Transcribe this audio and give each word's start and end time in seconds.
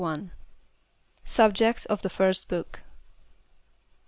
Subject 1.25 1.85
of 1.85 2.01
the 2.01 2.09
Fmsx 2.09 2.47
Book. 2.47 2.81